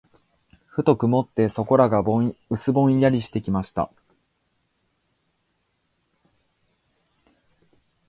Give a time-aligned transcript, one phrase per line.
[0.65, 2.03] ふと曇って、そこらが
[2.49, 3.91] 薄ぼんやりしてきました。